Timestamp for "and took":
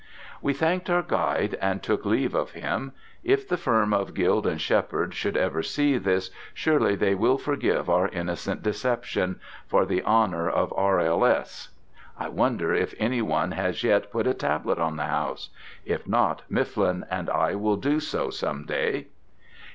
1.61-2.05